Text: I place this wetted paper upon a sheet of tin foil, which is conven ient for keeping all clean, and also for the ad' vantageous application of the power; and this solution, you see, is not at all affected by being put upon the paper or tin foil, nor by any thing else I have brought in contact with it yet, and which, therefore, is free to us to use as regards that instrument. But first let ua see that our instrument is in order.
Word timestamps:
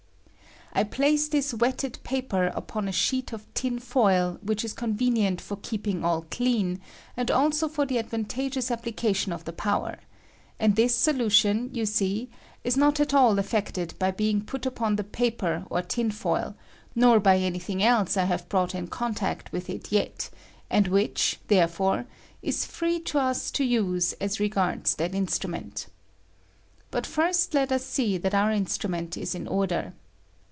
I 0.73 0.85
place 0.85 1.27
this 1.27 1.53
wetted 1.53 1.99
paper 2.05 2.45
upon 2.55 2.87
a 2.87 2.93
sheet 2.93 3.33
of 3.33 3.45
tin 3.53 3.77
foil, 3.77 4.39
which 4.41 4.63
is 4.63 4.73
conven 4.73 5.17
ient 5.17 5.41
for 5.41 5.57
keeping 5.57 6.05
all 6.05 6.21
clean, 6.31 6.79
and 7.17 7.29
also 7.29 7.67
for 7.67 7.85
the 7.85 7.99
ad' 7.99 8.09
vantageous 8.11 8.71
application 8.71 9.33
of 9.33 9.43
the 9.43 9.51
power; 9.51 9.97
and 10.61 10.77
this 10.77 10.95
solution, 10.95 11.69
you 11.73 11.85
see, 11.85 12.29
is 12.63 12.77
not 12.77 13.01
at 13.01 13.13
all 13.13 13.37
affected 13.37 13.95
by 13.99 14.11
being 14.11 14.39
put 14.45 14.65
upon 14.65 14.95
the 14.95 15.03
paper 15.03 15.65
or 15.69 15.81
tin 15.81 16.09
foil, 16.09 16.55
nor 16.95 17.19
by 17.19 17.35
any 17.37 17.59
thing 17.59 17.83
else 17.83 18.15
I 18.15 18.23
have 18.23 18.47
brought 18.47 18.73
in 18.73 18.87
contact 18.87 19.51
with 19.51 19.69
it 19.69 19.91
yet, 19.91 20.29
and 20.69 20.87
which, 20.87 21.37
therefore, 21.49 22.05
is 22.41 22.63
free 22.63 23.01
to 23.11 23.19
us 23.19 23.51
to 23.51 23.65
use 23.65 24.13
as 24.21 24.39
regards 24.39 24.95
that 24.95 25.13
instrument. 25.13 25.87
But 26.91 27.05
first 27.05 27.53
let 27.53 27.71
ua 27.71 27.79
see 27.79 28.17
that 28.19 28.33
our 28.33 28.53
instrument 28.53 29.17
is 29.17 29.35
in 29.35 29.49
order. 29.49 29.91